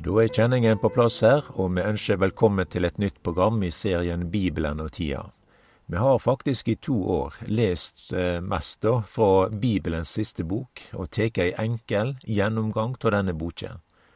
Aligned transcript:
Da 0.00 0.14
er 0.22 0.30
kjenningen 0.32 0.78
på 0.80 0.88
plass 0.94 1.18
her, 1.20 1.44
og 1.60 1.74
vi 1.76 1.82
ønsker 1.84 2.16
velkommen 2.22 2.64
til 2.72 2.86
et 2.88 2.96
nytt 2.96 3.18
program 3.20 3.58
i 3.60 3.68
serien 3.68 4.22
Bibelen 4.32 4.78
og 4.80 4.94
tida. 4.96 5.26
Vi 5.92 6.00
har 6.00 6.22
faktisk 6.24 6.70
i 6.72 6.76
to 6.80 6.94
år 7.12 7.36
lest 7.52 8.06
eh, 8.16 8.38
mest 8.40 8.80
da 8.80 9.02
fra 9.04 9.50
Bibelens 9.52 10.14
siste 10.16 10.46
bok, 10.48 10.80
og 10.96 11.10
tatt 11.12 11.36
ei 11.44 11.50
enkel 11.60 12.14
gjennomgang 12.24 12.94
av 12.96 13.12
denne 13.12 13.34
boka, 13.36 13.74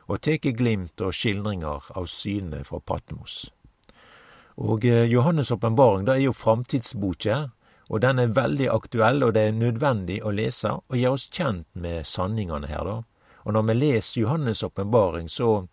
og 0.08 0.22
tatt 0.24 0.48
glimt 0.56 1.04
og 1.04 1.12
skildringer 1.12 1.90
av 1.92 2.08
synet 2.08 2.64
fra 2.70 2.80
Patmos. 2.80 3.50
Og 4.56 4.88
eh, 4.88 5.04
Johannes' 5.12 5.52
åpenbaring 5.52 6.08
er 6.08 6.22
jo 6.24 6.32
framtidsboka, 6.32 7.50
og 7.92 8.00
den 8.00 8.24
er 8.24 8.32
veldig 8.32 8.72
aktuell, 8.72 9.20
og 9.20 9.36
det 9.36 9.50
er 9.50 9.60
nødvendig 9.60 10.22
å 10.24 10.32
lese 10.32 10.78
og 10.80 10.96
gjøre 10.96 11.20
oss 11.20 11.28
kjent 11.28 11.68
med 11.76 12.08
sanningene 12.08 12.72
her, 12.72 12.88
da. 12.88 13.02
Og 13.44 13.52
når 13.52 13.68
vi 13.68 13.80
leser 13.82 14.22
Johannes' 14.22 14.64
åpenbaring, 14.64 15.28
så 15.28 15.66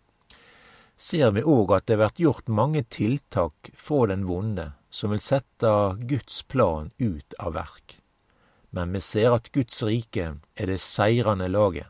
ser 0.96 1.32
vi 1.34 1.42
òg 1.42 1.72
at 1.76 1.88
det 1.90 1.98
blir 2.00 2.24
gjort 2.26 2.48
mange 2.48 2.84
tiltak 2.84 3.72
fra 3.74 4.06
den 4.10 4.26
vonde, 4.28 4.72
som 4.90 5.10
vil 5.10 5.22
sette 5.22 5.72
Guds 6.08 6.42
plan 6.42 6.90
ut 6.98 7.34
av 7.38 7.54
verk. 7.56 7.98
Men 8.70 8.92
vi 8.92 9.00
ser 9.04 9.34
at 9.36 9.50
Guds 9.52 9.82
rike 9.84 10.34
er 10.56 10.66
det 10.70 10.80
seirende 10.80 11.48
laget, 11.48 11.88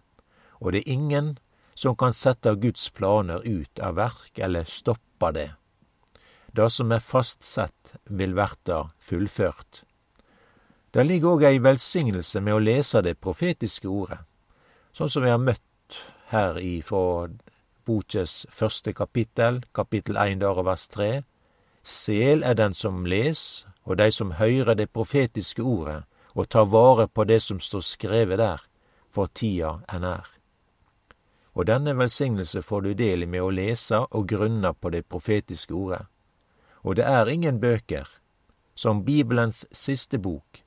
og 0.61 0.73
det 0.73 0.83
er 0.83 0.95
ingen 0.95 1.35
som 1.75 1.97
kan 1.97 2.13
sette 2.13 2.55
Guds 2.63 2.89
planer 2.91 3.43
ut 3.45 3.81
av 3.81 3.97
verk 3.99 4.39
eller 4.39 4.69
stoppe 4.69 5.33
det. 5.35 5.51
Det 6.53 6.69
som 6.71 6.93
er 6.93 7.01
fastsett, 7.01 7.95
vil 8.05 8.35
verta 8.37 8.91
fullført. 9.01 9.85
Det 10.93 11.05
ligger 11.07 11.39
òg 11.39 11.47
ei 11.49 11.61
velsignelse 11.65 12.43
med 12.45 12.59
å 12.59 12.61
lese 12.61 13.01
det 13.01 13.17
profetiske 13.25 13.89
ordet, 13.89 14.21
sånn 14.93 15.09
som 15.09 15.25
vi 15.25 15.33
har 15.33 15.41
møtt 15.41 15.97
her 16.29 16.59
ifra 16.61 17.31
bokes 17.85 18.47
første 18.51 18.93
kapittel, 18.93 19.65
kapittel 19.75 20.17
1 20.17 20.41
der 20.41 20.59
og 20.59 20.67
vers 20.67 20.89
3. 20.89 21.23
Sel 21.83 22.43
er 22.43 22.55
den 22.55 22.75
som 22.75 23.05
les, 23.07 23.67
og 23.85 23.99
de 23.99 24.11
som 24.11 24.33
høyrer 24.39 24.75
det 24.75 24.91
profetiske 24.91 25.63
ordet, 25.63 26.03
og 26.35 26.49
tar 26.49 26.65
vare 26.65 27.09
på 27.09 27.25
det 27.25 27.43
som 27.43 27.61
står 27.61 27.81
skrevet 27.81 28.39
der, 28.39 28.63
for 29.11 29.27
tida 29.27 29.81
er 29.89 29.99
nær. 29.99 30.31
Og 31.55 31.67
denne 31.67 31.97
velsignelse 31.99 32.63
får 32.63 32.81
du 32.81 32.93
del 32.95 33.23
i 33.23 33.29
med 33.29 33.43
å 33.43 33.51
lese 33.53 33.99
og 34.11 34.29
grunne 34.29 34.73
på 34.73 34.91
det 34.91 35.05
profetiske 35.05 35.75
ordet. 35.75 36.07
Og 36.83 36.97
det 36.97 37.05
er 37.05 37.29
ingen 37.29 37.61
bøker, 37.61 38.09
som 38.75 39.05
Bibelens 39.05 39.67
siste 39.73 40.19
bok, 40.19 40.63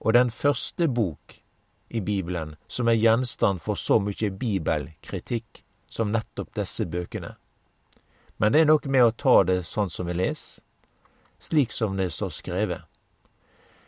og 0.00 0.14
den 0.14 0.30
første 0.30 0.88
bok 0.88 1.36
i 1.90 2.00
Bibelen 2.00 2.54
som 2.68 2.88
er 2.88 2.96
gjenstand 2.96 3.60
for 3.60 3.74
så 3.74 3.98
mye 4.00 4.30
bibelkritikk 4.30 5.64
som 5.90 6.12
nettopp 6.14 6.54
disse 6.54 6.86
bøkene. 6.86 7.34
Men 8.38 8.54
det 8.54 8.62
er 8.62 8.70
noe 8.70 8.88
med 8.94 9.04
å 9.04 9.12
ta 9.12 9.42
det 9.44 9.58
sånn 9.68 9.90
som 9.92 10.08
vi 10.08 10.14
leser, 10.16 10.62
slik 11.42 11.74
som 11.74 11.98
det 11.98 12.12
står 12.14 12.32
skrevet. 12.32 12.86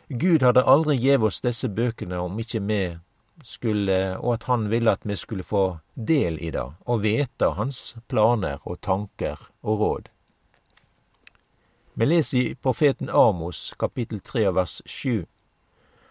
Gud 0.09 0.43
hadde 0.43 0.65
aldri 0.67 0.99
gitt 0.99 1.23
oss 1.25 1.41
disse 1.41 1.69
bøkene 1.71 2.19
om 2.21 2.37
ikke 2.43 2.61
vi 2.67 2.81
skulle, 3.41 4.17
og 4.19 4.33
at 4.33 4.43
Han 4.43 4.69
ville 4.69 4.91
at 4.91 5.05
vi 5.09 5.15
skulle 5.15 5.43
få 5.43 5.79
del 5.95 6.37
i 6.39 6.51
det, 6.51 6.65
og 6.85 7.01
vite 7.01 7.53
Hans 7.57 7.95
planer 8.07 8.59
og 8.65 8.81
tanker 8.81 9.39
og 9.63 9.79
råd. 9.79 10.09
Vi 11.93 12.05
leser 12.05 12.37
i 12.37 12.55
profeten 12.55 13.09
Amos 13.09 13.73
kapittel 13.79 14.19
3 14.19 14.51
vers 14.55 14.81
7. 14.85 15.25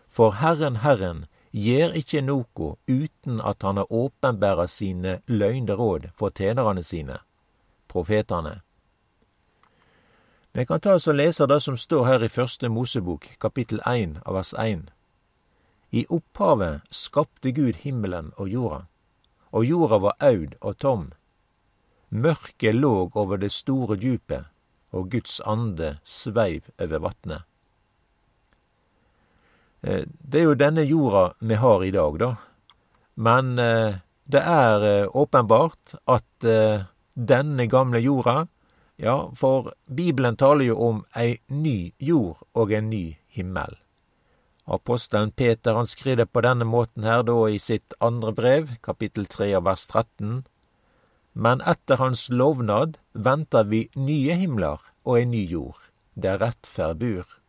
For 0.08 0.30
Herren, 0.38 0.76
Herren, 0.76 1.26
gjer 1.52 1.92
ikkje 1.96 2.22
noko 2.24 2.76
uten 2.88 3.40
at 3.40 3.62
Han 3.62 3.76
har 3.76 3.92
åpenbæra 3.92 4.66
sine 4.66 5.20
løgneråd 5.26 6.10
for 6.16 6.30
tjenerne 6.30 6.82
sine, 6.82 7.18
profetane. 7.88 8.60
Vi 10.52 10.66
kan 10.66 10.80
ta 10.80 10.94
oss 10.94 11.08
og 11.08 11.16
lese 11.16 11.46
det 11.46 11.60
som 11.62 11.76
står 11.76 12.04
her 12.04 12.24
i 12.24 12.28
Første 12.28 12.68
Mosebok, 12.68 13.28
kapittel 13.40 13.80
1 13.86 14.18
av 14.26 14.34
vers 14.34 14.52
1. 14.58 14.90
I 15.92 16.06
opphavet 16.08 16.80
skapte 16.90 17.52
Gud 17.52 17.84
himmelen 17.84 18.32
og 18.36 18.48
jorda, 18.48 18.84
og 19.52 19.64
jorda 19.64 19.98
var 19.98 20.16
aud 20.20 20.56
og 20.60 20.78
tom. 20.78 21.12
Mørket 22.08 22.74
låg 22.74 23.16
over 23.16 23.36
det 23.36 23.52
store 23.52 23.96
djupet, 23.96 24.44
og 24.92 25.10
Guds 25.10 25.40
ande 25.40 25.98
sveiv 26.04 26.68
over 26.78 26.98
vatnet. 26.98 27.44
Eh, 29.82 30.06
det 30.06 30.40
er 30.40 30.48
jo 30.48 30.58
denne 30.58 30.84
jorda 30.86 31.32
vi 31.40 31.58
har 31.58 31.84
i 31.84 31.90
dag, 31.90 32.18
da. 32.22 32.30
Men 33.14 33.58
eh, 33.58 33.98
det 34.24 34.42
er 34.46 34.86
eh, 34.86 35.10
åpenbart 35.10 35.96
at 36.06 36.28
denne 37.12 37.68
gamle 37.70 38.00
jorda 38.02 38.46
Ja, 39.02 39.30
for 39.34 39.72
Bibelen 39.86 40.36
taler 40.36 40.66
jo 40.68 40.74
om 40.78 40.98
ei 41.18 41.40
ny 41.48 41.92
jord 41.98 42.44
og 42.54 42.70
en 42.72 42.90
ny 42.90 43.16
himmel. 43.34 43.78
Apostelen 44.66 45.32
Peter 45.32 45.74
han 45.74 45.88
skriver 45.90 46.22
det 46.22 46.32
på 46.32 46.42
denne 46.44 46.68
måten 46.68 47.02
her 47.02 47.24
da 47.26 47.34
i 47.48 47.58
sitt 47.58 47.96
andre 48.00 48.34
brev, 48.36 48.76
kapittel 48.82 49.26
3 49.26 49.48
vers 49.64 49.86
13. 49.88 50.44
Men 51.32 51.64
etter 51.66 51.98
hans 51.98 52.28
lovnad 52.30 53.00
venter 53.12 53.66
vi 53.66 53.88
nye 53.96 54.38
himler 54.38 54.84
og 55.02 55.18
ei 55.18 55.26
ny 55.26 55.42
jord, 55.50 55.80
der 56.14 56.38
rettferd 56.38 57.00
bur. 57.02 57.41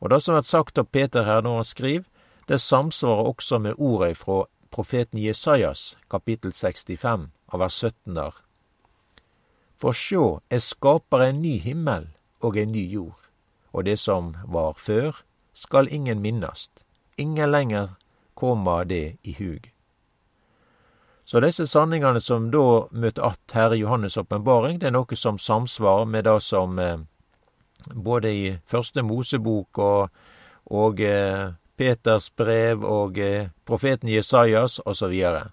Og 0.00 0.10
det 0.10 0.22
som 0.22 0.34
vert 0.34 0.46
sagt 0.46 0.78
av 0.78 0.90
Peter 0.92 1.24
her 1.26 1.42
når 1.42 1.60
han 1.60 1.64
skriver, 1.64 2.04
det 2.48 2.60
samsvarer 2.60 3.28
også 3.28 3.58
med 3.58 3.74
ordet 3.78 4.16
fra 4.16 4.44
profeten 4.70 5.18
Jesajas, 5.18 5.96
kapittel 6.10 6.52
65, 6.52 7.30
av 7.52 7.60
vers 7.60 7.74
17 7.74 8.14
der. 8.14 8.34
For 9.78 9.92
sjå, 9.92 10.40
eg 10.50 10.62
skaper 10.62 11.22
en 11.22 11.42
ny 11.42 11.58
himmel 11.62 12.08
og 12.40 12.56
en 12.56 12.72
ny 12.72 12.84
jord, 12.90 13.18
og 13.72 13.84
det 13.84 13.98
som 13.98 14.34
var 14.46 14.78
før, 14.78 15.22
skal 15.52 15.90
ingen 15.90 16.22
minnast, 16.22 16.84
ingen 17.16 17.50
lenger 17.50 17.96
koma 18.34 18.84
det 18.84 19.18
i 19.22 19.34
hug. 19.38 19.70
Så 21.28 21.40
disse 21.44 21.66
sanningene 21.66 22.20
som 22.20 22.50
da 22.50 22.88
møter 22.90 23.22
att 23.22 23.52
her 23.52 23.74
i 23.74 23.82
Johannes' 23.84 24.18
åpenbaring, 24.18 24.78
det 24.78 24.86
er 24.86 24.94
noe 24.96 25.16
som 25.16 25.38
samsvarer 25.38 26.04
med 26.04 26.24
det 26.24 26.40
som 26.42 26.78
eh, 26.78 26.98
både 27.86 28.32
i 28.32 28.58
Første 28.66 29.02
Mosebok 29.02 29.78
og, 29.78 30.10
og 30.64 31.00
eh, 31.00 31.54
Peters 31.78 32.30
brev 32.30 32.84
og 32.84 33.18
eh, 33.18 33.50
profeten 33.66 34.08
Jesajas 34.08 34.80
osv. 34.84 34.94
Så, 34.94 35.08
videre. 35.08 35.44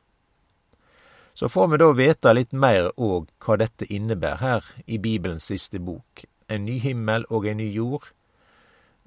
så 1.33 1.49
får 1.49 1.67
vi 1.67 1.77
da 1.77 1.91
vite 1.93 2.33
litt 2.33 2.53
mer 2.53 2.91
òg 2.97 3.29
hva 3.45 3.57
dette 3.61 3.85
innebærer 3.85 4.41
her 4.41 4.69
i 4.87 4.97
Bibelens 4.97 5.51
siste 5.51 5.79
bok. 5.79 6.25
En 6.49 6.65
ny 6.65 6.79
himmel 6.79 7.25
og 7.29 7.47
en 7.47 7.57
ny 7.57 7.69
jord. 7.73 8.11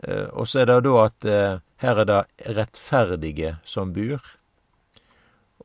Eh, 0.02 0.28
og 0.30 0.48
så 0.48 0.62
er 0.62 0.70
det 0.70 0.80
da 0.86 0.96
at 1.04 1.26
eh, 1.26 1.60
her 1.82 2.02
er 2.02 2.08
det 2.08 2.22
rettferdige 2.56 3.56
som 3.64 3.92
bor. 3.94 4.22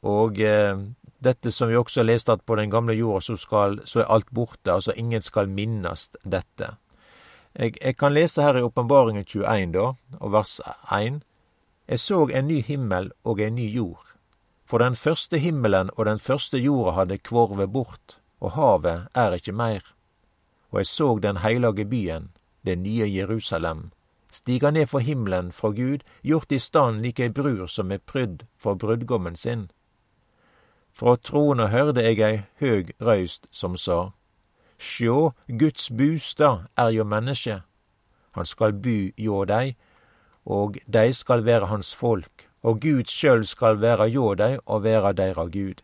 Og 0.03 0.39
eh, 0.41 0.77
dette 1.23 1.51
som 1.51 1.69
vi 1.69 1.77
også 1.79 2.03
leste 2.03 2.33
at 2.33 2.43
på 2.45 2.57
den 2.59 2.71
gamle 2.71 2.95
jorda 2.97 3.21
så, 3.23 3.37
så 3.85 3.99
er 4.01 4.09
alt 4.11 4.31
borte, 4.33 4.73
altså 4.73 4.95
ingen 4.97 5.21
skal 5.21 5.47
minnes 5.47 6.09
dette. 6.23 6.73
Jeg, 7.55 7.75
jeg 7.85 7.97
kan 7.97 8.13
lese 8.13 8.41
her 8.41 8.57
i 8.57 8.61
Åpenbaringen 8.65 9.25
21, 9.25 9.71
da, 9.73 9.93
og 10.19 10.31
vers 10.33 10.59
1. 10.91 11.21
Jeg 11.87 11.99
så 11.99 12.25
en 12.27 12.47
ny 12.47 12.61
himmel 12.65 13.11
og 13.23 13.41
en 13.41 13.55
ny 13.55 13.67
jord. 13.69 14.13
For 14.65 14.77
den 14.77 14.95
første 14.95 15.37
himmelen 15.37 15.89
og 15.93 16.05
den 16.05 16.19
første 16.19 16.57
jorda 16.57 16.95
hadde 16.97 17.17
kvorvet 17.17 17.69
bort, 17.73 18.17
og 18.41 18.51
havet 18.51 19.07
er 19.13 19.35
ikke 19.37 19.51
mer. 19.51 19.83
Og 20.71 20.79
jeg 20.79 20.87
så 20.87 21.19
den 21.19 21.37
heilage 21.37 21.85
byen, 21.85 22.31
det 22.65 22.77
nye 22.77 23.05
Jerusalem, 23.05 23.91
stiga 24.31 24.71
ned 24.71 24.87
for 24.87 24.99
himmelen 24.99 25.51
fra 25.51 25.69
Gud, 25.69 26.01
gjort 26.23 26.51
i 26.51 26.59
stand 26.59 27.01
lik 27.01 27.19
ei 27.19 27.29
brur 27.29 27.67
som 27.67 27.91
er 27.91 28.01
prydd 28.01 28.47
for 28.57 28.73
brudgommen 28.73 29.35
sin. 29.35 29.69
Fra 30.93 31.15
trona 31.15 31.67
hørte 31.67 32.01
jeg 32.01 32.19
ei 32.19 32.41
høg 32.59 32.93
røyst 33.01 33.47
som 33.51 33.77
sa, 33.77 34.11
Sjå, 34.83 35.31
Guds 35.47 35.89
bustad 35.89 36.65
er 36.75 36.89
jo 36.89 37.03
menneske. 37.07 37.61
Han 38.35 38.45
skal 38.45 38.73
bu 38.75 39.13
hjå 39.15 39.45
dei, 39.47 39.75
og 40.43 40.75
dei 40.91 41.13
skal 41.15 41.45
være 41.45 41.69
hans 41.71 41.93
folk, 41.95 42.49
og 42.67 42.81
Gud 42.83 43.07
sjøl 43.07 43.45
skal 43.47 43.79
være 43.79 44.09
hjå 44.11 44.33
dei 44.41 44.57
og 44.65 44.83
være 44.83 45.13
deira 45.15 45.47
Gud. 45.47 45.79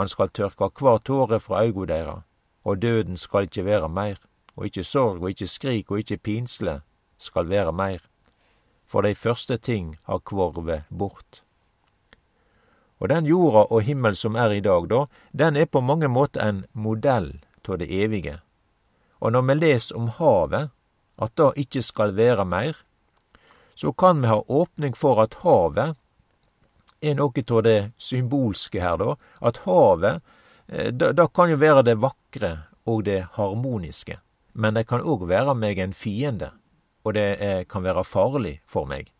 Han 0.00 0.08
skal 0.08 0.32
tørka 0.32 0.70
kvar 0.72 1.02
tåre 1.04 1.40
fra 1.44 1.60
auga 1.60 1.86
deira, 1.92 2.16
og 2.64 2.80
døden 2.80 3.20
skal 3.20 3.50
ikkje 3.50 3.66
være 3.68 3.92
meir, 3.92 4.16
og 4.56 4.70
ikkje 4.70 4.88
sorg 4.88 5.20
og 5.20 5.28
ikkje 5.34 5.52
skrik 5.52 5.92
og 5.92 6.00
ikkje 6.00 6.22
pinsle 6.24 6.80
skal 7.18 7.52
være 7.52 7.76
meir. 7.76 8.00
For 8.88 9.04
dei 9.04 9.12
første 9.12 9.60
ting 9.60 9.98
har 10.08 10.24
kvorve 10.24 10.82
bort. 10.88 11.44
Og 12.96 13.12
den 13.12 13.28
jorda 13.28 13.68
og 13.68 13.82
himmel 13.82 14.16
som 14.16 14.40
er 14.40 14.56
i 14.56 14.64
dag, 14.64 14.88
da, 14.88 15.04
den 15.36 15.56
er 15.56 15.68
på 15.68 15.80
mange 15.84 16.08
måter 16.08 16.48
en 16.48 16.64
modell 16.72 17.34
av 17.68 17.78
det 17.78 17.90
evige. 17.90 18.40
Og 19.22 19.32
når 19.32 19.42
vi 19.48 19.54
leser 19.54 19.96
om 19.96 20.08
havet, 20.18 20.70
at 21.22 21.36
det 21.36 21.52
ikkje 21.64 21.82
skal 21.82 22.14
være 22.16 22.44
meir, 22.44 22.76
så 23.74 23.92
kan 23.92 24.20
vi 24.20 24.28
ha 24.28 24.42
åpning 24.48 24.96
for 24.96 25.22
at 25.22 25.38
havet 25.42 25.96
er 27.02 27.14
noe 27.18 27.44
av 27.50 27.62
det 27.62 27.92
symbolske 27.98 28.80
her, 28.82 28.96
da. 28.98 29.16
At 29.40 29.62
havet 29.66 30.22
det 30.66 31.28
kan 31.34 31.50
jo 31.50 31.56
være 31.60 31.82
det 31.82 31.98
vakre 32.00 32.52
og 32.86 33.04
det 33.04 33.26
harmoniske, 33.36 34.18
men 34.52 34.74
det 34.74 34.86
kan 34.88 35.02
òg 35.02 35.26
være 35.28 35.54
meg 35.54 35.78
en 35.78 35.92
fiende, 35.92 36.52
og 37.04 37.14
det 37.14 37.66
kan 37.68 37.82
være 37.82 38.04
farlig 38.04 38.60
for 38.66 38.86
meg. 38.86 39.10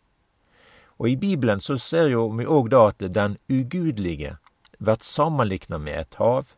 Og 0.99 1.09
i 1.09 1.15
Bibelen 1.19 1.59
så 1.59 1.77
ser 1.77 2.09
jo 2.13 2.27
vi 2.37 2.45
òg 2.45 2.69
da 2.71 2.87
at 2.91 3.03
den 3.13 3.37
ugudelige 3.51 4.37
blir 4.79 4.99
sammenlikna 5.01 5.77
med 5.77 5.99
et 5.99 6.15
hav. 6.19 6.53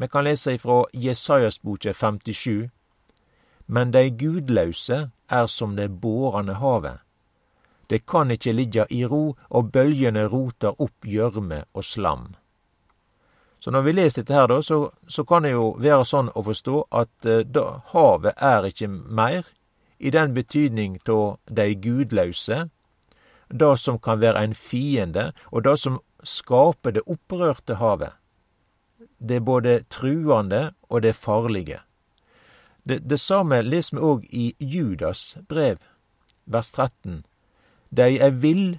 Vi 0.00 0.08
kan 0.08 0.24
lese 0.24 0.54
ifra 0.56 0.84
Jesajas 0.92 1.62
boke 1.62 1.92
57. 1.94 2.70
Men 3.66 3.90
dei 3.92 4.08
gudlause 4.10 5.10
er 5.28 5.46
som 5.46 5.74
det 5.76 5.88
bårande 5.88 6.54
havet. 6.56 7.02
Det 7.86 8.06
kan 8.06 8.30
ikkje 8.30 8.52
ligge 8.52 8.86
i 8.88 9.02
ro, 9.04 9.34
og 9.50 9.72
bølgene 9.74 10.22
roter 10.24 10.72
opp 10.80 11.04
gjørme 11.04 11.64
og 11.74 11.84
slam. 11.84 12.22
Så 13.60 13.70
når 13.70 13.82
vi 13.82 13.92
leser 13.92 14.22
dette 14.22 14.34
her, 14.34 14.46
da, 14.48 14.62
så, 14.62 14.78
så 15.08 15.24
kan 15.28 15.44
det 15.44 15.52
jo 15.52 15.74
være 15.76 16.06
sånn 16.08 16.30
å 16.32 16.44
forstå 16.48 16.76
at 17.02 17.28
uh, 17.28 17.42
da, 17.44 17.82
havet 17.92 18.40
er 18.40 18.70
ikke 18.70 18.88
mer 18.88 19.50
i 19.98 20.14
den 20.14 20.32
betydning 20.32 20.96
av 21.12 21.36
de 21.44 21.74
gudlause, 21.76 22.70
det 23.52 23.74
som 23.82 24.00
kan 24.00 24.22
være 24.22 24.46
en 24.46 24.56
fiende, 24.56 25.32
og 25.52 25.68
det 25.68 25.76
som 25.82 26.00
skaper 26.24 26.96
det 26.96 27.04
opprørte 27.04 27.76
havet. 27.82 28.16
Det 29.18 29.40
er 29.40 29.46
både 29.46 29.80
truende 29.88 30.72
og 30.88 31.02
det 31.02 31.14
farlige. 31.16 31.80
Det, 32.84 33.00
det 33.10 33.20
samme 33.20 33.62
leser 33.62 33.96
vi 33.96 34.04
òg 34.04 34.26
i 34.32 34.46
Judas 34.58 35.36
brev, 35.48 35.78
vers 36.44 36.72
13. 36.72 37.22
De 37.90 38.18
er 38.18 38.36
vill, 38.42 38.78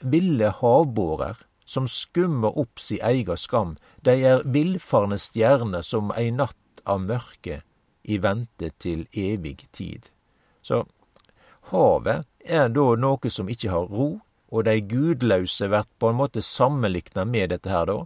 ville 0.00 0.52
havbårer 0.60 1.42
som 1.70 1.88
skummer 1.88 2.56
opp 2.58 2.80
si 2.82 2.98
eiga 3.02 3.36
skam, 3.38 3.76
dei 4.02 4.20
er 4.26 4.42
villfarne 4.42 5.18
stjerner 5.20 5.84
som 5.86 6.10
ei 6.18 6.30
natt 6.34 6.82
av 6.84 7.02
mørke 7.04 7.60
i 8.02 8.18
vente 8.18 8.72
til 8.82 9.04
evig 9.12 9.68
tid. 9.70 10.08
Så 10.62 10.82
havet 11.70 12.26
er 12.42 12.72
da 12.74 12.86
noe 12.98 13.30
som 13.30 13.50
ikke 13.52 13.70
har 13.70 13.86
ro, 13.86 14.08
og 14.50 14.66
dei 14.66 14.80
gudløse 14.82 15.68
blir 15.70 15.86
på 16.02 16.10
en 16.10 16.18
måte 16.18 16.42
sammenlikna 16.42 17.24
med 17.24 17.52
dette 17.54 17.70
her, 17.70 17.86
da. 17.86 18.00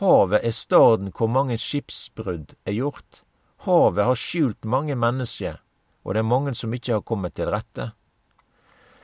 Havet 0.00 0.46
er 0.48 0.54
staden 0.56 1.10
hvor 1.12 1.28
mange 1.28 1.58
skipsbrudd 1.60 2.54
er 2.64 2.72
gjort. 2.72 3.18
Havet 3.66 4.06
har 4.08 4.16
skjult 4.16 4.64
mange 4.64 4.94
mennesker, 4.96 5.58
og 6.04 6.14
det 6.16 6.22
er 6.22 6.30
mange 6.30 6.54
som 6.56 6.72
ikke 6.72 6.94
har 6.96 7.04
kommet 7.04 7.34
til 7.36 7.50
rette. 7.52 7.90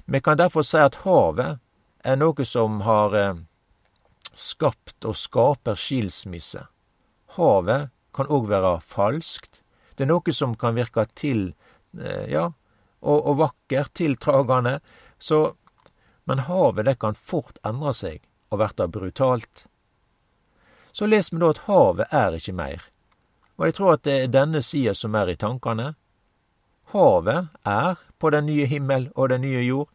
Vi 0.06 0.22
kan 0.24 0.40
derfor 0.40 0.64
si 0.64 0.80
at 0.80 1.02
havet 1.02 1.58
er 2.00 2.16
noe 2.16 2.46
som 2.48 2.80
har 2.86 3.18
eh, 3.18 3.42
skapt 4.32 5.04
og 5.04 5.18
skaper 5.20 5.76
skilsmisse. 5.76 6.64
Havet 7.36 7.92
kan 8.16 8.32
òg 8.32 8.48
være 8.48 8.78
falskt. 8.80 9.60
Det 9.96 10.06
er 10.06 10.12
noe 10.14 10.32
som 10.32 10.56
kan 10.56 10.80
virke 10.80 11.04
til, 11.12 11.50
eh, 12.00 12.24
ja, 12.32 12.48
og, 13.04 13.18
og 13.20 13.40
vakkert, 13.44 13.92
tiltragende. 14.00 14.78
Så, 15.18 15.58
men 16.24 16.46
havet 16.48 16.88
det 16.88 16.98
kan 17.04 17.18
fort 17.18 17.60
endre 17.68 17.92
seg 17.92 18.22
og 18.48 18.64
verte 18.64 18.88
brutalt. 18.88 19.66
Så 20.96 21.06
leser 21.06 21.36
vi 21.36 21.40
da 21.42 21.50
at 21.52 21.58
havet 21.68 22.12
er 22.14 22.38
ikke 22.38 22.54
mer. 22.56 22.84
Og 23.60 23.66
jeg 23.68 23.74
tror 23.76 23.90
at 23.96 24.04
det 24.08 24.14
er 24.16 24.30
denne 24.32 24.62
sida 24.64 24.94
som 24.96 25.16
er 25.20 25.28
i 25.28 25.36
tankene. 25.36 25.90
Havet 26.94 27.50
er 27.68 28.00
på 28.16 28.30
den 28.32 28.48
nye 28.48 28.64
himmel 28.70 29.10
og 29.14 29.28
den 29.28 29.44
nye 29.44 29.60
jord, 29.66 29.90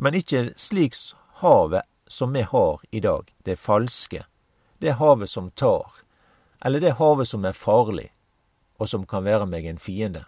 men 0.00 0.16
ikke 0.16 0.54
slik 0.56 0.96
havet 1.42 1.84
som 2.08 2.32
vi 2.32 2.46
har 2.48 2.80
i 2.90 3.00
dag, 3.04 3.28
det 3.44 3.58
falske, 3.60 4.24
det 4.80 4.96
havet 4.96 5.28
som 5.28 5.50
tar, 5.50 6.00
eller 6.64 6.80
det 6.80 6.96
havet 6.96 7.28
som 7.28 7.44
er 7.44 7.52
farlig, 7.52 8.08
og 8.80 8.88
som 8.88 9.04
kan 9.04 9.28
være 9.28 9.46
meg 9.46 9.68
en 9.68 9.82
fiende. 9.82 10.24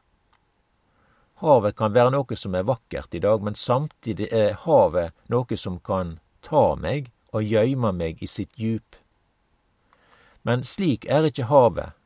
Havet 1.40 1.78
kan 1.81 1.94
være 1.96 2.12
noe 2.12 2.37
som 2.37 2.55
er 2.55 2.69
vakkert 2.69 3.14
i 3.17 3.25
dag, 3.25 3.40
men 3.40 3.56
samtidig 3.56 4.28
er 4.28 4.58
havet 4.67 5.17
noe 5.32 5.56
som 5.56 5.81
kan 5.81 6.19
ta 6.44 6.75
meg 6.76 7.08
og 7.32 7.46
gjøyme 7.46 7.94
meg 7.96 8.20
i 8.20 8.28
sitt 8.28 8.52
djup. 8.61 9.00
Men 10.42 10.64
slik 10.64 11.04
er 11.04 11.26
ikke 11.28 11.48
havet 11.50 11.96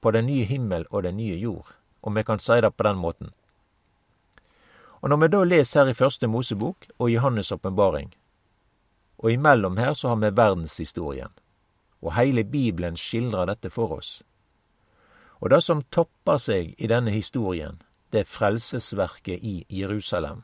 på 0.00 0.10
den 0.10 0.26
nye 0.26 0.44
himmel 0.44 0.84
og 0.90 1.02
den 1.02 1.16
nye 1.16 1.36
jord, 1.38 1.74
om 2.02 2.14
vi 2.14 2.22
kan 2.22 2.38
si 2.38 2.60
det 2.60 2.74
på 2.76 2.86
den 2.86 3.00
måten. 3.00 3.32
Og 5.02 5.08
når 5.08 5.16
vi 5.16 5.28
da 5.28 5.44
leser 5.44 5.80
her 5.84 5.90
i 5.90 5.96
Første 5.96 6.26
Mosebok 6.26 6.86
og 6.98 7.10
Johannes' 7.10 7.52
åpenbaring, 7.54 8.14
og 9.18 9.32
imellom 9.32 9.76
her 9.76 9.94
så 9.94 10.08
har 10.08 10.16
vi 10.16 10.36
verdenshistorien. 10.36 11.32
Og 12.02 12.14
heile 12.14 12.44
Bibelen 12.44 12.96
skildrer 12.96 13.46
dette 13.48 13.70
for 13.70 13.92
oss. 13.96 14.22
Og 15.40 15.50
det 15.50 15.62
som 15.64 15.82
topper 15.92 16.38
seg 16.38 16.74
i 16.78 16.88
denne 16.88 17.10
historien, 17.10 17.80
det 18.12 18.20
er 18.20 18.28
frelsesverket 18.28 19.40
i 19.42 19.64
Jerusalem. 19.68 20.42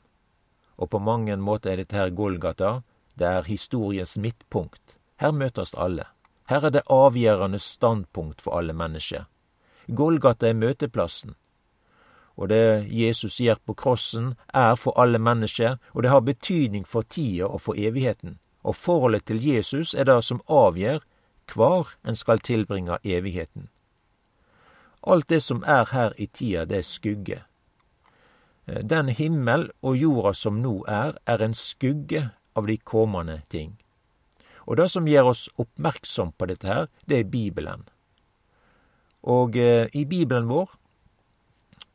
Og 0.76 0.91
på 0.91 0.99
mange 0.99 1.37
måter 1.37 1.73
er 1.73 1.83
dette 1.83 1.97
her 1.97 2.11
Golgata, 2.11 2.81
det 3.19 3.26
er 3.26 3.49
historiens 3.49 4.17
midtpunkt. 4.19 4.97
Her 5.21 5.33
møtes 5.33 5.75
alle. 5.76 6.05
Her 6.50 6.67
er 6.67 6.75
det 6.75 6.82
avgjørende 6.91 7.58
standpunkt 7.58 8.43
for 8.43 8.58
alle 8.58 8.75
mennesker. 8.75 9.25
Golgata 9.87 10.49
er 10.49 10.58
møteplassen. 10.58 11.35
Og 12.37 12.49
det 12.49 12.87
Jesus 12.91 13.38
gjør 13.41 13.58
på 13.67 13.75
krossen, 13.75 14.35
er 14.55 14.75
for 14.75 14.99
alle 15.00 15.19
mennesker, 15.19 15.76
og 15.94 16.02
det 16.02 16.11
har 16.11 16.20
betydning 16.20 16.87
for 16.87 17.02
tida 17.02 17.47
og 17.47 17.61
for 17.61 17.75
evigheten 17.79 18.38
og 18.62 18.76
forholdet 18.76 19.25
til 19.25 19.47
Jesus 19.47 19.94
er 19.94 20.05
det 20.05 20.25
som 20.25 20.43
avgjør 20.49 21.00
hvor 21.55 21.88
en 22.05 22.17
skal 22.17 22.38
tilbringe 22.38 22.99
evigheten. 23.05 23.69
Alt 25.06 25.31
det 25.31 25.43
som 25.43 25.64
er 25.67 25.85
her 25.93 26.12
i 26.19 26.26
tida, 26.26 26.64
det 26.64 26.78
er 26.78 26.83
skugge. 26.83 27.42
Den 28.66 29.09
himmel 29.09 29.71
og 29.83 29.97
jorda 29.97 30.33
som 30.33 30.61
nå 30.61 30.85
er, 30.88 31.16
er 31.26 31.42
en 31.42 31.54
skugge 31.54 32.30
av 32.54 32.66
de 32.66 32.76
kommende 32.76 33.40
ting. 33.49 33.78
Og 34.71 34.79
det 34.79 34.87
som 34.93 35.09
gjør 35.11 35.33
oss 35.33 35.49
oppmerksom 35.59 36.31
på 36.39 36.47
dette 36.47 36.69
her, 36.71 36.85
det 37.11 37.17
er 37.19 37.31
Bibelen. 37.31 37.83
Og 39.27 39.59
eh, 39.59 39.91
i 39.99 40.05
Bibelen 40.07 40.47
vår, 40.47 40.71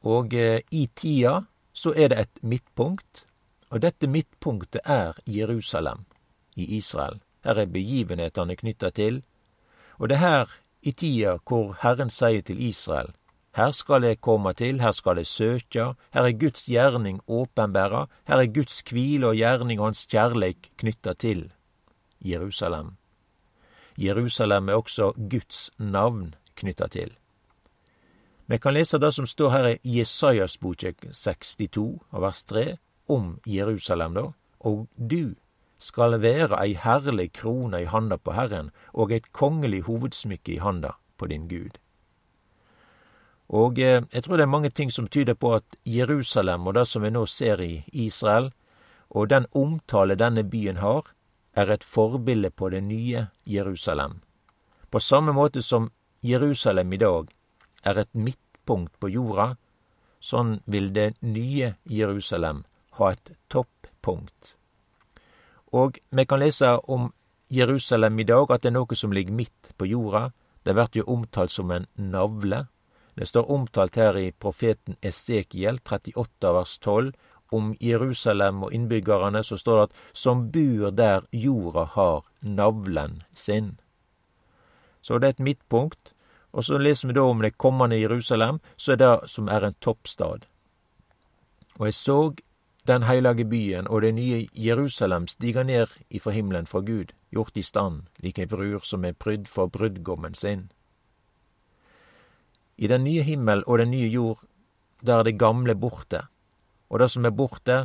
og 0.03 0.35
eh, 0.35 0.59
i 0.75 0.89
tida, 0.91 1.45
så 1.71 1.93
er 1.95 2.11
det 2.11 2.19
et 2.19 2.43
midtpunkt, 2.43 3.23
og 3.71 3.81
dette 3.81 4.11
midtpunktet 4.11 4.83
er 4.83 5.15
Jerusalem 5.25 6.03
i 6.59 6.67
Israel. 6.75 7.21
Her 7.47 7.63
er 7.63 7.71
begivenhetene 7.71 8.59
knytta 8.59 8.91
til. 8.91 9.23
Og 9.97 10.11
det 10.11 10.19
er 10.19 10.25
her 10.25 10.55
i 10.83 10.91
tida 10.91 11.37
hvor 11.47 11.77
Herren 11.79 12.11
sier 12.11 12.43
til 12.43 12.59
Israel, 12.59 13.15
her 13.55 13.71
skal 13.71 14.03
jeg 14.03 14.19
komme 14.19 14.51
til, 14.53 14.81
her 14.83 14.91
skal 14.91 15.21
jeg 15.21 15.31
søke, 15.31 15.93
her 16.11 16.27
er 16.27 16.39
Guds 16.39 16.67
gjerning 16.67 17.21
åpenbæra, 17.27 18.09
her 18.27 18.43
er 18.43 18.51
Guds 18.51 18.83
hvile 18.91 19.31
og 19.31 19.39
gjerning 19.39 19.79
og 19.79 19.93
hans 19.93 20.07
kjærleik 20.11 20.73
knytta 20.75 21.15
til 21.15 21.47
Jerusalem. 22.21 22.95
Jerusalem 23.97 24.69
er 24.69 24.73
også 24.73 25.13
Guds 25.15 25.71
navn 25.77 26.35
knytta 26.55 26.87
til. 26.87 27.15
Vi 28.47 28.57
kan 28.57 28.73
lese 28.73 28.99
det 28.99 29.13
som 29.13 29.25
står 29.25 29.49
her 29.49 29.67
i 29.73 29.99
Jesajas 29.99 30.57
bok 30.57 30.77
62, 30.77 31.99
vers 32.11 32.43
3, 32.45 32.77
om 33.09 33.39
Jerusalem, 33.45 34.13
da. 34.13 34.25
Og 34.59 34.87
du, 34.97 35.35
skal 35.77 36.21
være 36.21 36.59
ei 36.63 36.75
herlig 36.79 37.31
krone 37.35 37.81
i 37.83 37.89
handa 37.89 38.17
på 38.17 38.33
Herren 38.35 38.71
og 38.93 39.11
et 39.11 39.31
kongelig 39.33 39.83
hovedsmykke 39.89 40.55
i 40.55 40.61
handa 40.63 40.95
på 41.17 41.27
din 41.27 41.47
Gud. 41.47 41.79
Og 43.49 43.79
eh, 43.79 44.03
jeg 44.13 44.23
tror 44.23 44.37
det 44.37 44.43
er 44.43 44.53
mange 44.53 44.69
ting 44.69 44.91
som 44.91 45.07
tyder 45.07 45.33
på 45.33 45.53
at 45.53 45.77
Jerusalem 45.85 46.67
og 46.67 46.75
det 46.75 46.87
som 46.87 47.03
vi 47.03 47.11
nå 47.13 47.25
ser 47.25 47.61
i 47.61 47.83
Israel, 47.93 48.51
og 49.09 49.29
den 49.29 49.45
omtale 49.53 50.15
denne 50.15 50.43
byen 50.43 50.77
har, 50.77 51.11
er 51.55 51.71
et 51.71 51.83
forbilde 51.83 52.51
på 52.51 52.69
det 52.69 52.83
nye 52.83 53.27
Jerusalem. 53.47 54.19
På 54.89 54.99
samme 54.99 55.31
måte 55.31 55.61
som 55.61 55.89
Jerusalem 56.21 56.93
i 56.93 56.97
dag 56.97 57.31
er 57.83 57.99
et 58.01 58.13
midtpunkt 58.13 58.99
på 58.99 59.09
jorda, 59.09 59.55
sånn 60.19 60.59
vil 60.65 60.91
det 60.93 61.15
nye 61.21 61.75
Jerusalem 61.85 62.63
ha 62.99 63.11
et 63.11 63.35
toppunkt. 63.49 64.55
Og 65.75 65.99
vi 66.09 66.25
kan 66.25 66.39
lese 66.39 66.77
om 66.87 67.11
Jerusalem 67.49 68.19
i 68.19 68.27
dag, 68.27 68.51
at 68.51 68.63
det 68.63 68.71
er 68.71 68.77
noe 68.79 68.95
som 68.95 69.13
ligger 69.13 69.35
midt 69.35 69.75
på 69.77 69.87
jorda. 69.89 70.31
Det 70.63 70.73
blir 70.73 71.01
jo 71.01 71.09
omtalt 71.13 71.51
som 71.51 71.71
en 71.71 71.85
navle. 71.95 72.65
Det 73.15 73.27
står 73.27 73.51
omtalt 73.51 73.95
her 73.95 74.17
i 74.17 74.31
profeten 74.31 74.97
Esekiel 75.01 75.79
38 75.83 76.53
vers 76.57 76.77
12 76.79 77.13
om 77.51 77.75
Jerusalem 77.81 78.63
og 78.63 78.73
innbyggerne, 78.73 79.43
så 79.43 79.57
står 79.57 79.75
det 79.75 79.83
at 79.83 80.03
som 80.13 80.51
bur 80.51 80.91
der 80.91 81.27
jorda 81.31 81.85
har 81.93 82.23
navlen 82.41 83.21
sin. 83.33 83.79
Så 85.01 85.19
det 85.19 85.27
er 85.27 85.29
et 85.29 85.39
midtpunkt. 85.39 86.13
Og 86.55 86.63
så 86.63 86.77
leser 86.77 87.07
vi 87.07 87.13
da 87.13 87.21
om 87.21 87.41
det 87.41 87.57
kommende 87.57 87.99
Jerusalem, 87.99 88.59
så 88.77 88.91
er 88.91 88.95
det 88.95 89.29
som 89.29 89.47
er 89.47 89.65
en 89.65 89.75
toppstad. 89.81 90.45
Og 91.79 91.85
jeg 91.85 91.93
så 91.93 92.33
den 92.87 93.03
heilage 93.03 93.45
byen 93.45 93.87
og 93.87 94.01
det 94.01 94.13
nye 94.15 94.47
Jerusalem 94.53 95.27
stiger 95.27 95.63
ned 95.63 95.87
ifra 96.09 96.31
himmelen 96.31 96.65
fra 96.65 96.79
Gud, 96.79 97.11
gjort 97.31 97.57
i 97.57 97.61
stand, 97.61 98.01
lik 98.23 98.39
ei 98.39 98.45
brur 98.45 98.79
som 98.83 99.05
er 99.05 99.17
prydd 99.17 99.47
for 99.47 99.67
brudgommen 99.67 100.33
sin. 100.33 100.69
I 102.77 102.87
den 102.87 103.03
nye 103.03 103.23
himmel 103.23 103.63
og 103.67 103.79
den 103.79 103.91
nye 103.91 104.07
jord, 104.07 104.39
der 105.05 105.19
er 105.19 105.23
det 105.23 105.39
gamle 105.39 105.75
borte, 105.75 106.21
og 106.89 106.99
det 106.99 107.09
som 107.11 107.25
er 107.25 107.35
borte, 107.35 107.77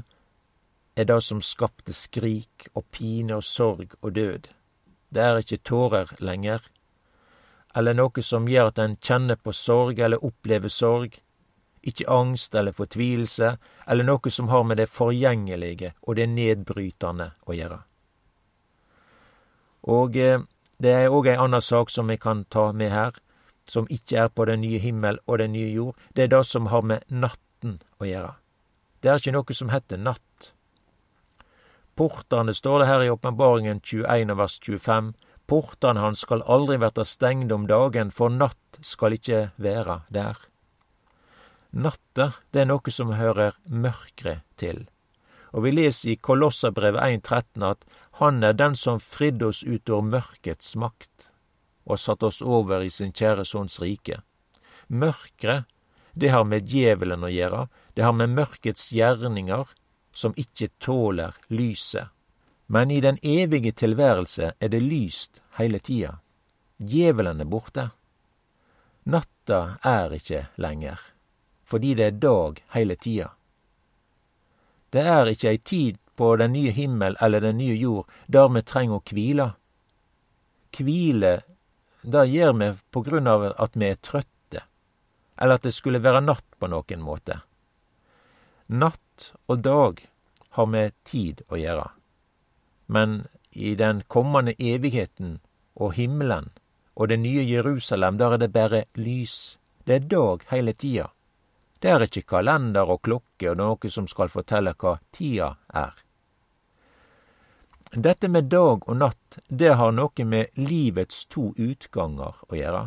er 0.96 1.06
det 1.08 1.20
som 1.24 1.40
skapte 1.42 1.94
skrik 1.96 2.68
og 2.74 2.84
pine 2.92 3.38
og 3.38 3.44
sorg 3.44 3.94
og 4.02 4.14
død. 4.14 4.50
Det 5.10 5.22
er 5.22 5.40
ikke 5.40 5.62
tårer 5.64 6.12
lenger, 6.18 6.60
eller 7.74 7.94
noe 7.94 8.22
som 8.22 8.48
gjør 8.50 8.70
at 8.72 8.78
en 8.82 8.96
kjenner 9.02 9.38
på 9.38 9.52
sorg 9.54 9.98
eller 9.98 10.24
opplever 10.26 10.68
sorg, 10.68 11.20
ikke 11.82 12.08
angst 12.12 12.54
eller 12.54 12.76
fortvilelse, 12.76 13.54
eller 13.88 14.04
noe 14.04 14.30
som 14.30 14.50
har 14.52 14.66
med 14.68 14.76
det 14.82 14.90
forgjengelige 14.90 15.94
og 16.02 16.16
det 16.16 16.28
nedbrytende 16.28 17.30
å 17.46 17.56
gjøre. 17.56 17.80
Og 19.88 20.16
eh, 20.16 20.42
det 20.80 20.92
er 20.92 21.14
òg 21.14 21.30
ei 21.30 21.38
anna 21.40 21.60
sak 21.60 21.90
som 21.90 22.10
vi 22.10 22.18
kan 22.20 22.44
ta 22.52 22.70
med 22.72 22.92
her, 22.92 23.16
som 23.70 23.88
ikke 23.88 24.26
er 24.26 24.28
på 24.28 24.44
den 24.44 24.60
nye 24.60 24.80
himmel 24.82 25.20
og 25.26 25.38
den 25.38 25.52
nye 25.52 25.70
jord. 25.72 25.96
Det 26.16 26.26
er 26.26 26.32
det 26.34 26.44
som 26.46 26.68
har 26.72 26.82
med 26.82 27.06
natten 27.08 27.78
å 28.00 28.08
gjøre. 28.08 28.34
Det 29.00 29.10
er 29.10 29.20
ikke 29.20 29.32
noe 29.32 29.56
som 29.56 29.72
heter 29.72 30.00
natt. 30.00 30.52
Portane, 31.96 32.54
står 32.54 32.80
det 32.80 32.88
her 32.88 33.02
i 33.04 33.10
Åpenbaringen 33.12 33.80
21 33.80 34.36
vers 34.36 34.58
25, 34.60 35.10
portane 35.50 36.00
hans 36.00 36.22
skal 36.24 36.44
aldri 36.46 36.78
verta 36.80 37.04
stengde 37.04 37.56
om 37.56 37.66
dagen, 37.68 38.12
for 38.12 38.32
natt 38.32 38.80
skal 38.86 39.16
ikke 39.16 39.50
være 39.60 40.02
der. 40.08 40.38
Natta, 41.70 42.32
det 42.50 42.64
er 42.64 42.70
noe 42.70 42.90
som 42.90 43.12
hører 43.14 43.58
mørket 43.64 44.42
til. 44.58 44.86
Og 45.54 45.66
vi 45.66 45.74
leser 45.74 46.12
i 46.12 46.16
Kolossabrevet 46.16 47.02
1.13 47.02 47.66
at 47.66 47.84
Han 48.20 48.42
er 48.44 48.52
den 48.52 48.74
som 48.76 49.00
fridde 49.00 49.46
oss 49.46 49.62
ut 49.62 49.90
av 49.90 50.04
mørkets 50.04 50.74
makt 50.76 51.30
og 51.90 51.98
satt 51.98 52.22
oss 52.22 52.40
over 52.42 52.84
i 52.84 52.90
sin 52.90 53.12
kjære 53.12 53.44
Sønns 53.48 53.80
rike. 53.82 54.20
Mørket, 54.88 55.64
det 56.14 56.30
har 56.30 56.44
med 56.44 56.68
djevelen 56.68 57.24
å 57.24 57.30
gjøre, 57.32 57.64
det 58.00 58.04
har 58.04 58.12
med 58.12 58.30
mørkets 58.32 58.92
gjerninger, 58.96 59.66
som 60.12 60.32
ikke 60.40 60.70
tåler 60.80 61.34
lyset. 61.52 62.08
Men 62.66 62.90
i 62.90 63.00
den 63.04 63.18
evige 63.22 63.74
tilværelse 63.76 64.54
er 64.56 64.68
det 64.72 64.80
lyst 64.80 65.42
hele 65.58 65.78
tida. 65.84 66.14
Djevelen 66.78 67.42
er 67.44 67.48
borte. 67.52 67.84
Natta 69.04 69.58
er 69.84 70.14
ikke 70.16 70.46
lenger, 70.56 70.96
fordi 71.68 71.90
det 71.98 72.06
er 72.06 72.16
dag 72.22 72.62
hele 72.72 72.96
tida. 72.96 73.28
Det 74.88 75.04
er 75.04 75.34
ikkje 75.34 75.52
ei 75.52 75.60
tid 75.60 76.00
på 76.16 76.30
den 76.40 76.56
nye 76.56 76.72
himmel 76.72 77.20
eller 77.20 77.44
den 77.44 77.60
nye 77.60 77.76
jord 77.76 78.08
der 78.32 78.48
vi 78.48 78.64
trenger 78.64 79.02
å 79.02 79.04
kvile. 79.12 79.50
Kvile, 80.72 81.34
det 82.00 82.24
gjør 82.32 82.56
vi 82.64 82.72
på 82.96 83.04
grunn 83.12 83.28
av 83.28 83.46
at 83.50 83.76
vi 83.76 83.92
er 83.92 84.00
trøtte, 84.00 84.64
eller 85.36 85.60
at 85.60 85.68
det 85.68 85.76
skulle 85.76 86.00
være 86.00 86.24
natt 86.24 86.48
på 86.56 86.72
nokon 86.72 87.04
måte. 87.04 87.42
Natt 88.70 89.32
og 89.50 89.64
dag 89.66 90.00
har 90.54 90.66
med 90.70 90.92
tid 91.02 91.40
å 91.50 91.58
gjøre, 91.58 91.88
men 92.86 93.24
i 93.50 93.72
den 93.74 94.04
kommende 94.06 94.54
evigheten 94.62 95.40
og 95.74 95.96
himmelen 95.96 96.52
og 96.94 97.08
det 97.10 97.16
nye 97.18 97.42
Jerusalem, 97.42 98.18
der 98.20 98.36
er 98.36 98.38
det 98.38 98.52
bare 98.54 98.84
lys. 98.94 99.58
Det 99.82 99.94
er 99.94 100.06
dag 100.12 100.44
hele 100.52 100.74
tida. 100.78 101.08
Det 101.82 101.90
er 101.90 102.04
ikke 102.06 102.22
kalender 102.36 102.92
og 102.94 103.02
klokke 103.08 103.50
og 103.50 103.58
noe 103.58 103.90
som 103.90 104.06
skal 104.06 104.30
fortelle 104.30 104.76
hva 104.78 104.98
tida 105.10 105.50
er. 105.74 105.98
Dette 107.90 108.30
med 108.30 108.52
dag 108.54 108.86
og 108.86 108.96
natt, 109.02 109.40
det 109.48 109.74
har 109.82 109.90
noe 109.90 110.28
med 110.28 110.54
livets 110.54 111.24
to 111.26 111.50
utganger 111.58 112.38
å 112.46 112.54
gjøre. 112.54 112.86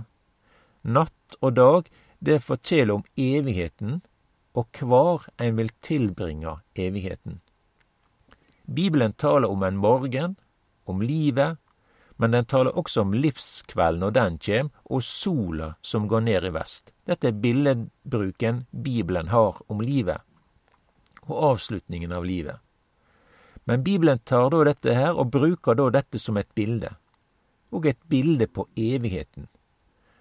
Natt 0.95 1.39
og 1.41 1.59
dag, 1.59 1.91
det 2.23 2.39
forteller 2.39 3.01
om 3.01 3.07
evigheten 3.19 3.99
og 4.53 4.79
hvor 4.79 5.25
en 5.41 5.57
vil 5.57 5.72
tilbringe 5.81 6.60
evigheten. 6.75 7.41
Bibelen 8.65 9.13
taler 9.13 9.50
om 9.50 9.63
en 9.63 9.77
morgen, 9.77 10.36
om 10.86 11.01
livet, 11.01 11.57
men 12.15 12.31
den 12.31 12.45
taler 12.45 12.77
også 12.77 13.01
om 13.01 13.13
livskvelden 13.13 14.03
når 14.03 14.12
den 14.15 14.38
kjem, 14.39 14.69
og 14.86 15.03
sola 15.03 15.74
som 15.81 16.07
går 16.07 16.22
ned 16.27 16.45
i 16.48 16.53
vest. 16.53 16.93
Dette 17.10 17.27
er 17.27 17.39
billedbruken 17.43 18.65
Bibelen 18.72 19.31
har 19.33 19.60
om 19.67 19.81
livet, 19.81 20.22
og 21.25 21.39
avslutningen 21.53 22.13
av 22.13 22.25
livet. 22.25 22.62
Men 23.65 23.83
Bibelen 23.83 24.19
tar 24.19 24.50
da 24.51 24.63
dette 24.67 24.93
her, 24.93 25.17
og 25.17 25.31
bruker 25.31 25.75
da 25.79 25.89
dette 25.89 26.19
som 26.19 26.38
et 26.38 26.51
bilde, 26.55 26.93
og 27.72 27.88
et 27.89 28.00
bilde 28.07 28.48
på 28.48 28.67
evigheten. 28.77 29.48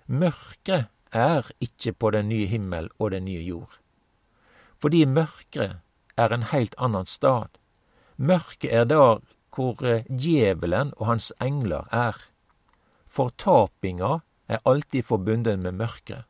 Mørket 0.06 0.88
er 1.12 1.46
ikke 1.60 1.92
på 1.92 2.10
den 2.14 2.30
nye 2.32 2.46
himmel 2.48 2.88
og 2.98 3.12
den 3.12 3.26
nye 3.28 3.42
jord, 3.42 3.81
fordi 4.82 5.04
mørket 5.06 5.78
er 6.18 6.34
en 6.34 6.48
heilt 6.50 6.74
annan 6.78 7.06
stad. 7.06 7.48
Mørket 8.16 8.72
er 8.72 8.84
der 8.84 9.22
hvor 9.54 9.84
eh, 9.84 10.04
djevelen 10.08 10.92
og 10.96 11.06
hans 11.06 11.32
engler 11.40 11.88
er. 11.92 12.18
Fortapinga 13.06 14.18
er 14.48 14.62
alltid 14.64 15.02
forbundet 15.02 15.58
med 15.58 15.72
mørket. 15.72 16.24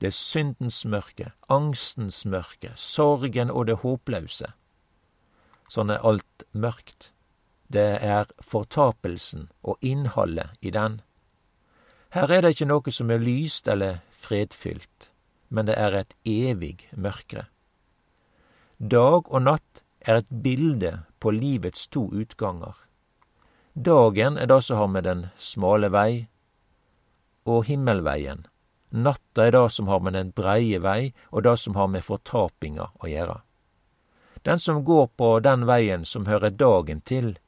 Det 0.00 0.06
er 0.06 0.16
syndens 0.16 0.84
mørke, 0.84 1.32
angstens 1.48 2.24
mørke, 2.26 2.72
sorgen 2.76 3.50
og 3.50 3.66
det 3.66 3.80
håpløse. 3.82 4.50
Sånn 5.70 5.90
er 5.90 6.02
alt 6.04 6.44
mørkt. 6.52 7.10
Det 7.72 7.98
er 8.02 8.28
fortapelsen 8.42 9.48
og 9.62 9.78
innholdet 9.80 10.52
i 10.60 10.70
den. 10.70 11.00
Her 12.14 12.30
er 12.30 12.44
det 12.44 12.54
ikke 12.54 12.68
noe 12.70 12.92
som 12.94 13.10
er 13.10 13.22
lyst 13.22 13.68
eller 13.68 14.02
fredfylt, 14.10 15.10
men 15.48 15.66
det 15.66 15.74
er 15.78 15.96
et 15.98 16.14
evig 16.24 16.88
mørke. 16.92 17.46
Dag 18.78 19.28
og 19.30 19.42
natt 19.42 19.82
er 20.02 20.18
et 20.20 20.30
bilde 20.42 21.04
på 21.22 21.30
livets 21.30 21.86
to 21.88 22.08
utganger. 22.10 22.74
Dagen 23.74 24.38
er 24.38 24.46
det 24.50 24.62
som 24.66 24.78
har 24.78 24.90
med 24.90 25.04
den 25.06 25.22
smale 25.38 25.90
vei 25.94 26.26
og 27.46 27.64
himmelveien. 27.68 28.46
Natta 28.90 29.46
er 29.46 29.54
det 29.54 29.70
som 29.72 29.88
har 29.90 30.02
med 30.02 30.14
den 30.14 30.30
breie 30.34 30.78
vei 30.82 31.14
og 31.30 31.42
det 31.46 31.56
som 31.58 31.74
har 31.78 31.88
med 31.90 32.04
fortapinga 32.06 32.90
å 32.98 33.10
gjøre. 33.10 33.40
Den 34.42 34.58
som 34.58 34.84
går 34.84 35.08
på 35.16 35.40
den 35.40 35.64
veien 35.66 36.04
som 36.04 36.26
hører 36.26 36.50
dagen 36.50 37.00
til, 37.00 37.38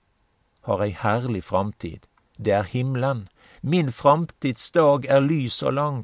har 0.63 0.83
ei 0.83 0.95
herlig 0.97 1.45
framtid. 1.45 2.07
Det 2.39 2.53
er 2.53 2.71
himmelen. 2.71 3.29
Min 3.61 3.93
framtidsdag 3.93 5.07
er 5.07 5.21
lys 5.21 5.63
og 5.63 5.75
lang. 5.75 5.99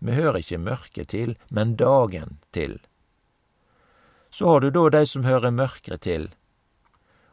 Me 0.00 0.14
hører 0.16 0.40
ikke 0.40 0.58
mørket 0.58 1.12
til, 1.12 1.36
men 1.50 1.76
dagen 1.76 2.38
til. 2.52 2.78
Så 4.36 4.48
har 4.48 4.60
du 4.60 4.68
da 4.70 4.82
dei 4.92 5.06
som 5.08 5.24
hører 5.24 5.48
mørket 5.48 6.02
til. 6.04 6.26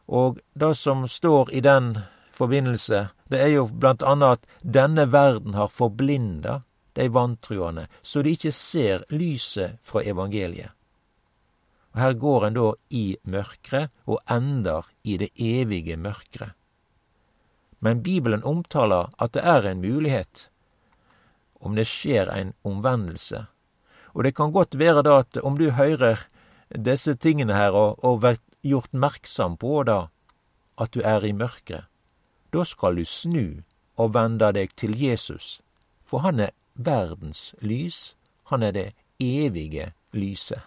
Og 0.08 0.38
det 0.56 0.70
som 0.80 1.02
står 1.04 1.50
i 1.52 1.60
den 1.60 1.98
forbindelse, 2.32 3.08
det 3.28 3.42
er 3.44 3.50
jo 3.52 3.66
blant 3.68 4.00
annet 4.00 4.38
at 4.38 4.46
denne 4.78 5.04
verden 5.12 5.52
har 5.52 5.68
forblinda 5.68 6.62
de 6.96 7.10
vantruende, 7.12 7.90
så 8.00 8.22
de 8.24 8.32
ikke 8.32 8.54
ser 8.56 9.04
lyset 9.12 9.76
fra 9.84 10.00
evangeliet. 10.00 10.72
Og 11.92 12.00
Her 12.00 12.16
går 12.24 12.46
en 12.46 12.56
da 12.56 12.72
i 12.88 13.04
mørket 13.22 13.92
og 14.08 14.24
ender 14.24 14.88
i 15.04 15.20
det 15.20 15.28
evige 15.36 16.00
mørket. 16.00 16.56
Men 17.84 18.00
Bibelen 18.02 18.48
omtaler 18.48 19.12
at 19.20 19.36
det 19.36 19.44
er 19.44 19.68
en 19.68 19.84
mulighet, 19.84 20.48
om 21.60 21.76
det 21.76 21.84
skjer 21.84 22.32
en 22.32 22.56
omvendelse. 22.64 23.44
Og 24.16 24.24
det 24.24 24.34
kan 24.36 24.56
godt 24.56 24.78
være 24.78 25.02
da 25.04 25.20
at 25.20 25.36
om 25.44 25.60
du 25.60 25.68
hører 25.70 26.30
disse 26.70 27.14
tingene 27.14 27.54
her, 27.54 27.74
og, 27.76 27.98
og 28.04 28.22
vært 28.22 28.42
gjort 28.64 28.92
merksom 28.92 29.56
på 29.60 29.82
da, 29.88 30.08
at 30.80 30.94
du 30.94 31.02
er 31.04 31.24
i 31.24 31.32
mørket, 31.36 31.86
da 32.54 32.64
skal 32.66 32.98
du 32.98 33.04
snu 33.06 33.62
og 33.98 34.14
vende 34.14 34.50
deg 34.54 34.74
til 34.78 34.94
Jesus, 34.98 35.60
for 36.04 36.24
han 36.24 36.40
er 36.40 36.54
verdens 36.74 37.54
lys, 37.62 38.14
han 38.50 38.62
er 38.62 38.74
det 38.74 38.88
evige 39.22 39.92
lyset. 40.12 40.62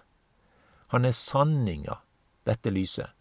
Han 0.94 1.06
er 1.06 1.16
sanninga, 1.16 2.00
dette 2.48 2.72
lyset. 2.72 3.12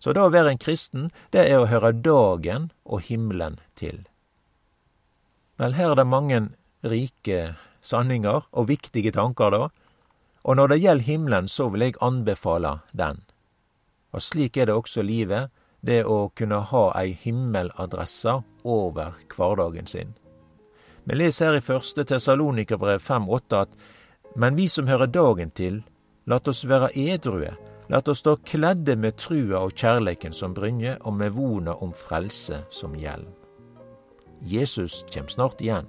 Så 0.00 0.14
da 0.14 0.24
å 0.24 0.32
være 0.32 0.54
en 0.54 0.62
kristen, 0.62 1.10
det 1.34 1.44
er 1.50 1.58
å 1.60 1.68
høre 1.68 1.92
dagen 1.92 2.70
og 2.84 3.04
himmelen 3.08 3.58
til. 3.76 4.06
Vel, 5.58 5.74
her 5.74 5.92
er 5.92 5.98
det 5.98 6.06
mange 6.06 6.38
rike 6.86 7.56
sanninger 7.82 8.46
og 8.52 8.68
viktige 8.70 9.12
tanker, 9.12 9.50
da, 9.50 9.68
og 10.48 10.56
når 10.56 10.72
det 10.72 10.80
gjelder 10.80 11.04
himmelen, 11.04 11.48
så 11.48 11.68
vil 11.68 11.84
jeg 11.84 11.98
anbefale 12.00 12.78
den. 12.96 13.20
Og 14.16 14.22
slik 14.24 14.56
er 14.56 14.70
det 14.70 14.76
også 14.78 15.02
livet, 15.04 15.50
det 15.84 16.06
å 16.08 16.30
kunne 16.34 16.62
ha 16.70 16.84
ei 16.96 17.12
himmeladresse 17.12 18.32
over 18.64 19.18
hverdagen 19.34 19.86
sin. 19.86 20.14
Vi 21.04 21.16
leser 21.20 21.50
her 21.50 21.58
i 21.58 21.64
første 21.64 22.04
Tessalonikerbrev 22.08 23.04
5,8 23.04 23.60
at 23.60 23.76
men 24.36 24.56
vi 24.56 24.68
som 24.68 24.88
hører 24.88 25.12
dagen 25.12 25.50
til, 25.50 25.82
lat 26.28 26.48
oss 26.48 26.64
være 26.68 26.90
edrue, 26.96 27.52
lat 27.92 28.08
oss 28.08 28.24
stå 28.24 28.36
kledde 28.48 28.96
med 28.96 29.16
trua 29.20 29.62
og 29.66 29.76
kjærleiken 29.76 30.32
som 30.32 30.56
brynje, 30.56 30.96
og 31.04 31.16
med 31.16 31.36
vona 31.36 31.76
om 31.84 31.92
frelse 31.92 32.62
som 32.70 32.96
hjelm. 32.96 33.28
Jesus 34.44 35.04
kjem 35.10 35.28
snart 35.28 35.60
igjen. 35.60 35.88